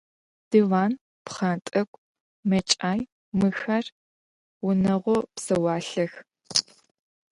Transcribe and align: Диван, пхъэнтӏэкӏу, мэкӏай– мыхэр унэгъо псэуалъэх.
Диван, 0.49 0.91
пхъэнтӏэкӏу, 1.25 2.05
мэкӏай– 2.49 2.99
мыхэр 3.39 3.85
унэгъо 4.67 5.17
псэуалъэх. 5.33 6.13